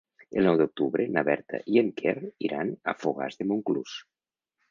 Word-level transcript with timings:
El 0.39 0.45
nou 0.49 0.55
d'octubre 0.59 1.03
na 1.17 1.23
Berta 1.27 1.59
i 1.75 1.77
en 1.83 1.91
Quer 2.01 2.15
iran 2.47 2.73
a 2.93 2.97
Fogars 3.03 3.37
de 3.43 3.47
Montclús. 3.53 3.93